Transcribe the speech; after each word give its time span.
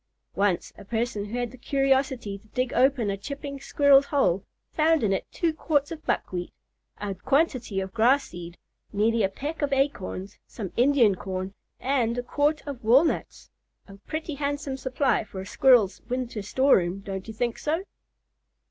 Once 0.33 0.73
a 0.79 0.83
person 0.83 1.25
who 1.25 1.37
had 1.37 1.51
the 1.51 1.57
curiosity 1.59 2.39
to 2.39 2.47
dig 2.47 2.73
open 2.73 3.11
a 3.11 3.17
chipping 3.17 3.59
squirrel's 3.59 4.07
hole 4.07 4.43
found 4.73 5.03
in 5.03 5.13
it 5.13 5.31
two 5.31 5.53
quarts 5.53 5.91
of 5.91 6.03
buckwheat, 6.07 6.51
a 6.97 7.13
quantity 7.13 7.79
of 7.79 7.93
grass 7.93 8.23
seed, 8.29 8.57
nearly 8.91 9.21
a 9.21 9.29
peck 9.29 9.61
of 9.61 9.71
acorns, 9.71 10.39
some 10.47 10.71
Indian 10.75 11.13
corn, 11.13 11.53
and 11.79 12.17
a 12.17 12.23
quart 12.23 12.63
of 12.67 12.83
walnuts; 12.83 13.51
a 13.87 13.93
pretty 14.07 14.33
handsome 14.33 14.75
supply 14.75 15.23
for 15.23 15.39
a 15.41 15.45
squirrel's 15.45 16.01
winter 16.09 16.41
store 16.41 16.77
room—don't 16.77 17.27
you 17.27 17.33
think 17.35 17.59
so? 17.59 17.83